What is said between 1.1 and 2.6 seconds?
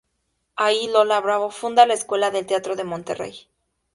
Bravo funda la escuela de